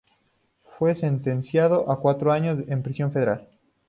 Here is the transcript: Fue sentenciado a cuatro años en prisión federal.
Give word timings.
Fue 0.63 0.95
sentenciado 0.95 1.91
a 1.91 1.99
cuatro 1.99 2.31
años 2.31 2.57
en 2.67 2.81
prisión 2.81 3.11
federal. 3.11 3.47